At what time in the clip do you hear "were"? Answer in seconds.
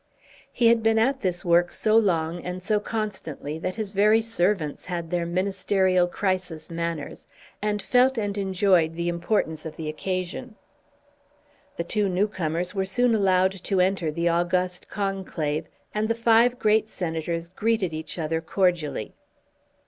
12.73-12.83